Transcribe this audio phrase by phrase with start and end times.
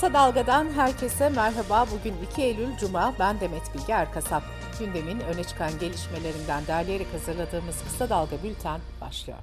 [0.00, 1.86] Kısa Dalga'dan herkese merhaba.
[1.92, 3.14] Bugün 2 Eylül Cuma.
[3.18, 4.42] Ben Demet Bilge Erkasap.
[4.78, 9.38] Gündemin öne çıkan gelişmelerinden derleyerek hazırladığımız Kısa Dalga Bülten başlıyor.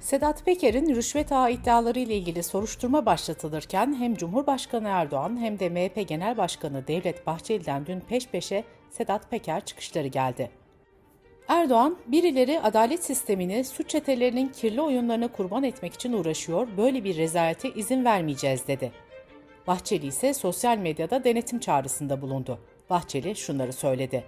[0.00, 6.08] Sedat Peker'in rüşvet ağı iddiaları ile ilgili soruşturma başlatılırken hem Cumhurbaşkanı Erdoğan hem de MHP
[6.08, 10.50] Genel Başkanı Devlet Bahçeli'den dün peş peşe Sedat Peker çıkışları geldi.
[11.48, 17.70] Erdoğan, birileri adalet sistemini suç çetelerinin kirli oyunlarına kurban etmek için uğraşıyor, böyle bir rezalete
[17.70, 18.92] izin vermeyeceğiz dedi.
[19.66, 22.58] Bahçeli ise sosyal medyada denetim çağrısında bulundu.
[22.90, 24.24] Bahçeli şunları söyledi.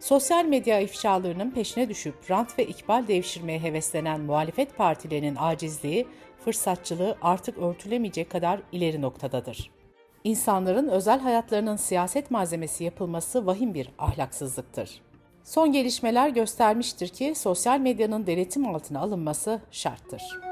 [0.00, 6.06] Sosyal medya ifşalarının peşine düşüp rant ve ikbal devşirmeye heveslenen muhalefet partilerinin acizliği,
[6.44, 9.70] fırsatçılığı artık örtülemeyecek kadar ileri noktadadır.
[10.24, 15.00] İnsanların özel hayatlarının siyaset malzemesi yapılması vahim bir ahlaksızlıktır.
[15.44, 20.49] Son gelişmeler göstermiştir ki sosyal medyanın denetim altına alınması şarttır.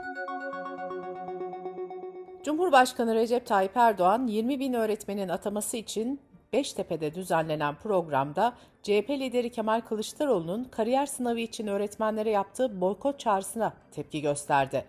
[2.49, 6.21] Cumhurbaşkanı Recep Tayyip Erdoğan 20 bin öğretmenin ataması için
[6.53, 14.21] Beştepe'de düzenlenen programda CHP lideri Kemal Kılıçdaroğlu'nun kariyer sınavı için öğretmenlere yaptığı boykot çağrısına tepki
[14.21, 14.85] gösterdi.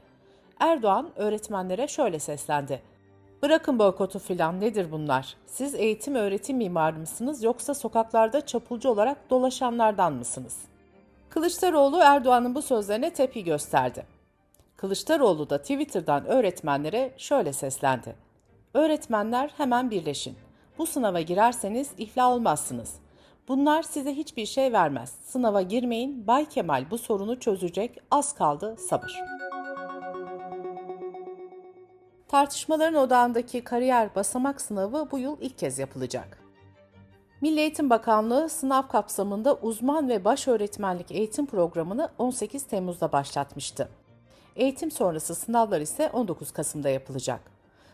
[0.59, 2.81] Erdoğan öğretmenlere şöyle seslendi.
[3.41, 5.35] Bırakın boykotu filan nedir bunlar?
[5.45, 10.57] Siz eğitim öğretim mimarı mısınız yoksa sokaklarda çapulcu olarak dolaşanlardan mısınız?
[11.29, 14.18] Kılıçdaroğlu Erdoğan'ın bu sözlerine tepki gösterdi.
[14.79, 18.15] Kılıçdaroğlu da Twitter'dan öğretmenlere şöyle seslendi.
[18.73, 20.37] Öğretmenler hemen birleşin.
[20.77, 22.95] Bu sınava girerseniz iflah olmazsınız.
[23.47, 25.09] Bunlar size hiçbir şey vermez.
[25.23, 26.27] Sınava girmeyin.
[26.27, 27.97] Bay Kemal bu sorunu çözecek.
[28.11, 29.19] Az kaldı sabır.
[32.27, 36.43] Tartışmaların odağındaki kariyer basamak sınavı bu yıl ilk kez yapılacak.
[37.41, 43.89] Milli Eğitim Bakanlığı sınav kapsamında uzman ve baş öğretmenlik eğitim programını 18 Temmuz'da başlatmıştı.
[44.59, 47.39] Eğitim sonrası sınavlar ise 19 Kasım'da yapılacak.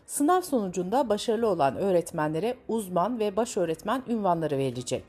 [0.06, 5.04] Sınav sonucunda başarılı olan öğretmenlere uzman ve baş öğretmen ünvanları verilecek.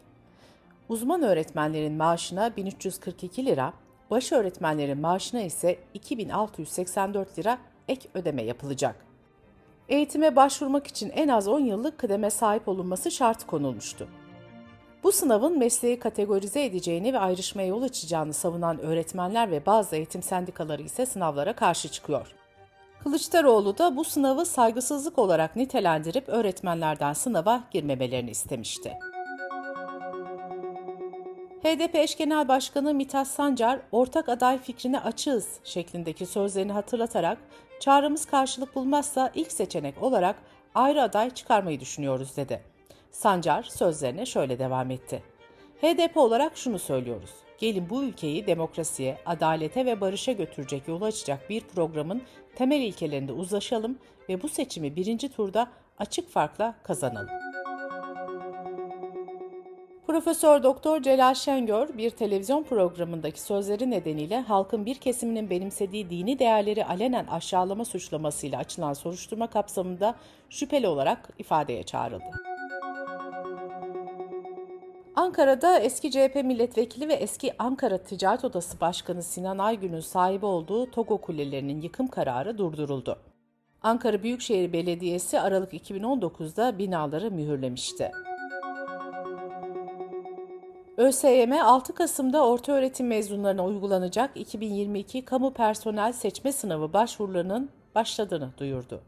[0.90, 3.74] Uzman öğretmenlerin maaşına 1342 lira,
[4.12, 7.58] baş öğretmenlerin maaşına ise 2684 lira
[7.88, 8.96] ek ödeme yapılacak.
[9.90, 14.08] Eğitime başvurmak için en az 10 yıllık kıdeme sahip olunması şart konulmuştu.
[15.08, 20.82] Bu sınavın mesleği kategorize edeceğini ve ayrışmaya yol açacağını savunan öğretmenler ve bazı eğitim sendikaları
[20.82, 22.36] ise sınavlara karşı çıkıyor.
[23.04, 28.94] Kılıçdaroğlu da bu sınavı saygısızlık olarak nitelendirip öğretmenlerden sınava girmemelerini istemişti.
[31.64, 37.38] HDP eş genel başkanı Mithat Sancar, ortak aday fikrine açığız şeklindeki sözlerini hatırlatarak
[37.80, 40.36] çağrımız karşılık bulmazsa ilk seçenek olarak
[40.76, 42.77] ayrı aday çıkarmayı düşünüyoruz dedi.
[43.12, 45.24] Sancar sözlerine şöyle devam etti.
[45.82, 47.30] HDP olarak şunu söylüyoruz.
[47.58, 52.22] Gelin bu ülkeyi demokrasiye, adalete ve barışa götürecek yolu açacak bir programın
[52.56, 53.98] temel ilkelerinde uzlaşalım
[54.30, 55.68] ve bu seçimi birinci turda
[56.00, 57.30] açık farkla kazanalım.
[60.08, 66.86] Profesör Doktor Celal Şengör bir televizyon programındaki sözleri nedeniyle halkın bir kesiminin benimsediği dini değerleri
[66.86, 70.16] alenen aşağılama suçlamasıyla açılan soruşturma kapsamında
[70.50, 72.47] şüpheli olarak ifadeye çağrıldı.
[75.28, 81.18] Ankara'da eski CHP milletvekili ve eski Ankara Ticaret Odası Başkanı Sinan Aygün'ün sahibi olduğu Togo
[81.18, 83.20] kulelerinin yıkım kararı durduruldu.
[83.82, 88.12] Ankara Büyükşehir Belediyesi Aralık 2019'da binaları mühürlemişti.
[90.98, 99.02] ÖSYM 6 Kasım'da ortaöğretim mezunlarına uygulanacak 2022 kamu personel seçme sınavı başvurularının başladığını duyurdu.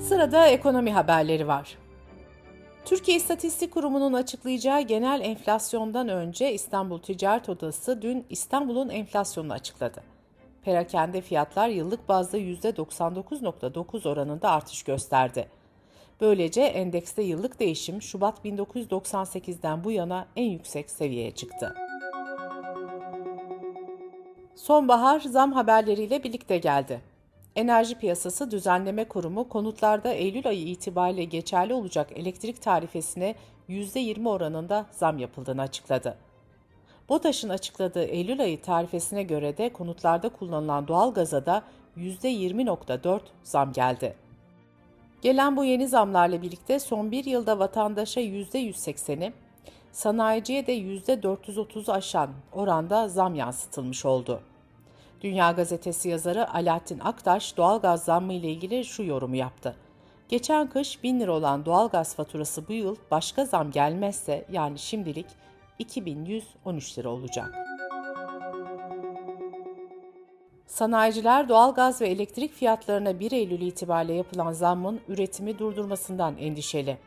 [0.00, 1.81] Sırada ekonomi haberleri var.
[2.84, 10.02] Türkiye İstatistik Kurumu'nun açıklayacağı genel enflasyondan önce İstanbul Ticaret Odası dün İstanbul'un enflasyonunu açıkladı.
[10.62, 15.48] Perakende fiyatlar yıllık bazda %99.9 oranında artış gösterdi.
[16.20, 21.74] Böylece endekste yıllık değişim Şubat 1998'den bu yana en yüksek seviyeye çıktı.
[24.54, 27.11] Sonbahar zam haberleriyle birlikte geldi.
[27.56, 33.34] Enerji Piyasası Düzenleme Kurumu konutlarda Eylül ayı itibariyle geçerli olacak elektrik tarifesine
[33.68, 36.16] %20 oranında zam yapıldığını açıkladı.
[37.08, 41.62] BOTAŞ'ın açıkladığı Eylül ayı tarifesine göre de konutlarda kullanılan doğalgaza da
[41.96, 44.14] %20.4 zam geldi.
[45.22, 49.32] Gelen bu yeni zamlarla birlikte son bir yılda vatandaşa %180'i,
[49.92, 54.40] sanayiciye de %430'u aşan oranda zam yansıtılmış oldu.
[55.22, 59.76] Dünya Gazetesi yazarı Alaaddin Aktaş doğalgaz zammı ile ilgili şu yorumu yaptı.
[60.28, 65.26] Geçen kış 1000 lira olan doğalgaz faturası bu yıl başka zam gelmezse yani şimdilik
[65.78, 67.54] 2113 lira olacak.
[70.66, 76.98] Sanayiciler doğalgaz ve elektrik fiyatlarına 1 Eylül itibariyle yapılan zammın üretimi durdurmasından endişeli.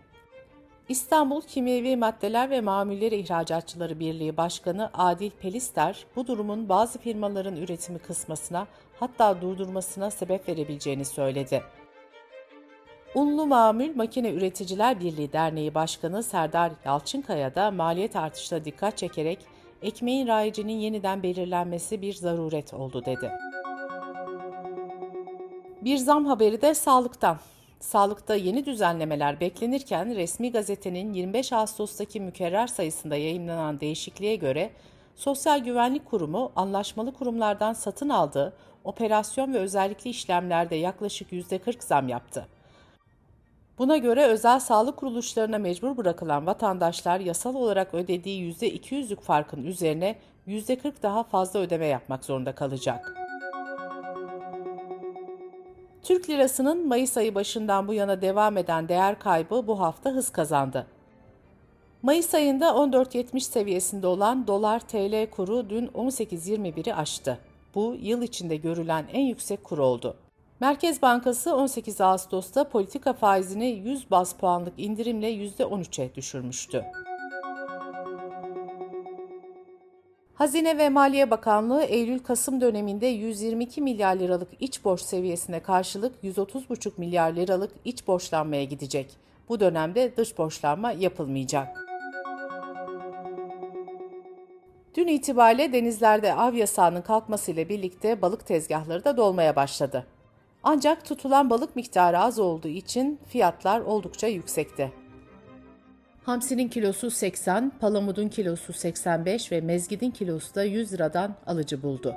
[0.89, 7.99] İstanbul Kimyevi Maddeler ve Mamulleri İhracatçıları Birliği Başkanı Adil Pelister, bu durumun bazı firmaların üretimi
[7.99, 8.67] kısmasına
[8.99, 11.63] hatta durdurmasına sebep verebileceğini söyledi.
[13.15, 19.39] Unlu Mamül Makine Üreticiler Birliği Derneği Başkanı Serdar Yalçınkaya da maliyet artışına dikkat çekerek
[19.81, 23.31] ekmeğin rayicinin yeniden belirlenmesi bir zaruret oldu dedi.
[25.81, 27.37] Bir zam haberi de sağlıktan.
[27.85, 34.71] Sağlıkta yeni düzenlemeler beklenirken resmi gazetenin 25 Ağustos'taki mükerrer sayısında yayınlanan değişikliğe göre
[35.15, 38.53] Sosyal Güvenlik Kurumu anlaşmalı kurumlardan satın aldığı
[38.83, 42.47] operasyon ve özellikli işlemlerde yaklaşık %40 zam yaptı.
[43.77, 50.15] Buna göre özel sağlık kuruluşlarına mecbur bırakılan vatandaşlar yasal olarak ödediği %200'lük farkın üzerine
[50.47, 53.24] %40 daha fazla ödeme yapmak zorunda kalacak.
[56.05, 60.87] Türk lirasının Mayıs ayı başından bu yana devam eden değer kaybı bu hafta hız kazandı.
[62.03, 67.39] Mayıs ayında 14.70 seviyesinde olan dolar TL kuru dün 18.21'i aştı.
[67.75, 70.17] Bu yıl içinde görülen en yüksek kur oldu.
[70.59, 76.85] Merkez Bankası 18 Ağustos'ta politika faizini 100 baz puanlık indirimle %13'e düşürmüştü.
[80.35, 87.31] Hazine ve Maliye Bakanlığı Eylül-Kasım döneminde 122 milyar liralık iç borç seviyesine karşılık 130,5 milyar
[87.31, 89.17] liralık iç borçlanmaya gidecek.
[89.49, 91.85] Bu dönemde dış borçlanma yapılmayacak.
[94.95, 100.05] Dün itibariyle denizlerde av yasağının kalkmasıyla birlikte balık tezgahları da dolmaya başladı.
[100.63, 105.04] Ancak tutulan balık miktarı az olduğu için fiyatlar oldukça yüksekti.
[106.25, 112.15] Hamsinin kilosu 80, palamudun kilosu 85 ve mezgidin kilosu da 100 liradan alıcı buldu.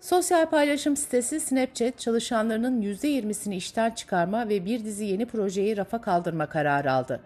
[0.00, 6.46] Sosyal paylaşım sitesi Snapchat çalışanlarının %20'sini işten çıkarma ve bir dizi yeni projeyi rafa kaldırma
[6.46, 7.20] kararı aldı.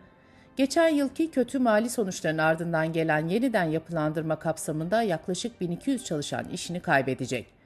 [0.57, 7.62] Geçen yılki kötü mali sonuçların ardından gelen yeniden yapılandırma kapsamında yaklaşık 1200 çalışan işini kaybedecek.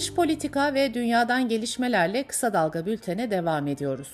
[0.00, 4.12] Dış politika ve dünyadan gelişmelerle kısa dalga bültene devam ediyoruz.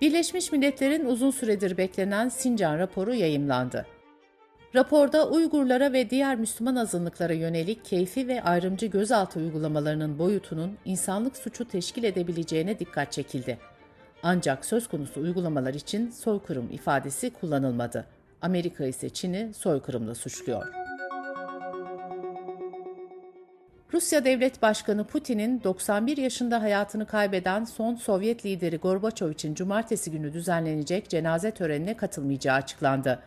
[0.00, 3.86] Birleşmiş Milletler'in uzun süredir beklenen Sincan raporu yayımlandı.
[4.74, 11.68] Raporda Uygurlara ve diğer Müslüman azınlıklara yönelik keyfi ve ayrımcı gözaltı uygulamalarının boyutunun insanlık suçu
[11.68, 13.58] teşkil edebileceğine dikkat çekildi.
[14.22, 18.06] Ancak söz konusu uygulamalar için soykırım ifadesi kullanılmadı.
[18.42, 20.83] Amerika ise Çin'i soykırımla suçluyor.
[23.94, 30.32] Rusya Devlet Başkanı Putin'in 91 yaşında hayatını kaybeden son Sovyet lideri Gorbaçov için cumartesi günü
[30.32, 33.18] düzenlenecek cenaze törenine katılmayacağı açıklandı.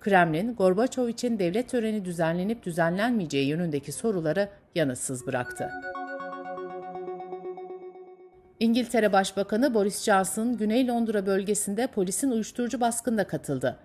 [0.00, 5.70] Kremlin, Gorbaçov için devlet töreni düzenlenip düzenlenmeyeceği yönündeki soruları yanıtsız bıraktı.
[8.60, 13.78] İngiltere Başbakanı Boris Johnson, Güney Londra bölgesinde polisin uyuşturucu baskında katıldı.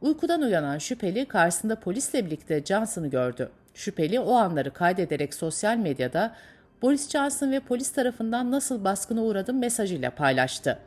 [0.00, 3.50] Uykudan uyanan şüpheli karşısında polisle birlikte Johnson'ı gördü.
[3.74, 6.34] Şüpheli o anları kaydederek sosyal medyada
[6.82, 10.78] Boris Johnson ve polis tarafından nasıl baskına uğradım mesajıyla paylaştı.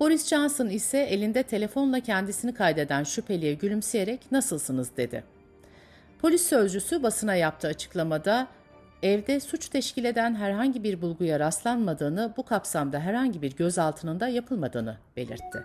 [0.00, 5.24] Boris Johnson ise elinde telefonla kendisini kaydeden şüpheliye gülümseyerek nasılsınız dedi.
[6.20, 8.46] Polis sözcüsü basına yaptığı açıklamada
[9.02, 14.96] evde suç teşkil eden herhangi bir bulguya rastlanmadığını, bu kapsamda herhangi bir gözaltının da yapılmadığını
[15.16, 15.62] belirtti.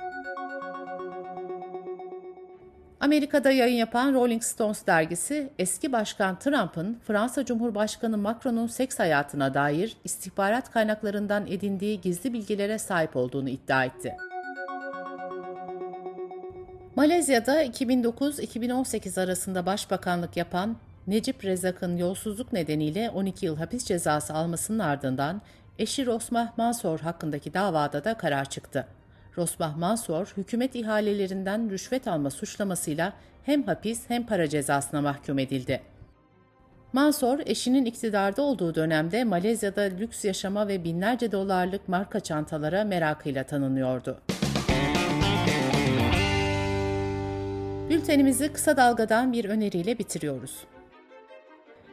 [3.00, 9.98] Amerika'da yayın yapan Rolling Stones dergisi eski başkan Trump'ın Fransa Cumhurbaşkanı Macron'un seks hayatına dair
[10.04, 14.16] istihbarat kaynaklarından edindiği gizli bilgilere sahip olduğunu iddia etti.
[16.96, 20.78] Malezya'da 2009-2018 arasında başbakanlık yapan
[21.08, 25.42] Necip Rezak'ın yolsuzluk nedeniyle 12 yıl hapis cezası almasının ardından
[25.80, 28.88] eşi Rosmah Mansor hakkındaki davada da karar çıktı.
[29.38, 33.14] Rosbah Mansor, hükümet ihalelerinden rüşvet alma suçlamasıyla
[33.44, 35.82] hem hapis hem para cezasına mahkum edildi.
[36.94, 44.22] Mansor, eşinin iktidarda olduğu dönemde Malezya'da lüks yaşama ve binlerce dolarlık marka çantalara merakıyla tanınıyordu.
[47.90, 50.64] Bültenimizi kısa dalgadan bir öneriyle bitiriyoruz.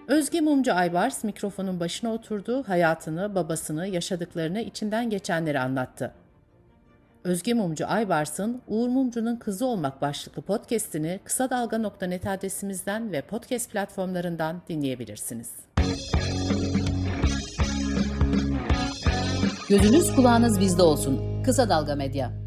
[0.08, 6.14] Özge Mumcu Aybars mikrofonun başına oturdu, hayatını, babasını, yaşadıklarını, içinden geçenleri anlattı.
[7.24, 14.62] Özge Mumcu Aybars'ın Uğur Mumcu'nun Kızı Olmak başlıklı podcast'ini kısa dalga.net adresimizden ve podcast platformlarından
[14.68, 15.50] dinleyebilirsiniz.
[19.68, 21.42] Gözünüz kulağınız bizde olsun.
[21.42, 22.43] Kısa Dalga Medya.